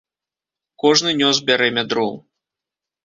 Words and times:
Кожны 0.83 1.13
нёс 1.21 1.41
бярэмя 1.49 1.83
дроў. 1.93 2.13